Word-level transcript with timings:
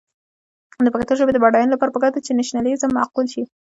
د 0.85 0.87
پښتو 0.93 1.13
ژبې 1.19 1.31
د 1.33 1.37
بډاینې 1.43 1.71
لپاره 1.73 1.93
پکار 1.95 2.11
ده 2.13 2.19
چې 2.25 2.31
نیشنلېزم 2.39 2.91
معقول 2.97 3.25
شي. 3.33 3.43